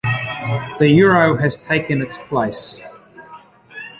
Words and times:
The 0.79 0.89
euro 0.89 1.37
has 1.37 1.59
taken 1.61 2.01
its 2.01 2.17
place. 2.17 2.79